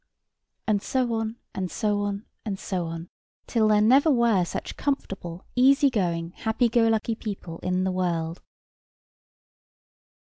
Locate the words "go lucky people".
6.69-7.59